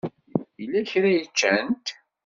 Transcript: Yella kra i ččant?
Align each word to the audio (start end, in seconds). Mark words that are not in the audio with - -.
Yella 0.59 0.81
kra 0.91 1.07
i 1.11 1.21
ččant? 1.29 1.87